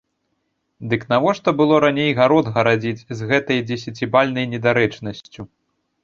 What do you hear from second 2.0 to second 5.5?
гарод гарадзіць з гэтай дзесяцібальнай недарэчнасцю?